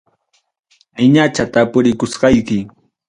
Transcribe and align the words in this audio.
Niñacha 0.95 1.43
tapurikusqayki. 1.53 2.57